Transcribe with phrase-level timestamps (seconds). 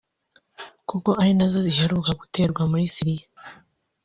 [0.89, 3.25] kuko ari nazo ziheruka guterwa muri Syria